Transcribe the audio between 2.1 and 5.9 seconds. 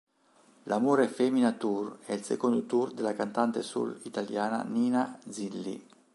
il secondo tour della cantante soul italiana Nina Zilli.